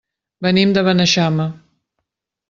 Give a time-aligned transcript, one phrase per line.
[0.45, 1.45] Venim de Beneixama.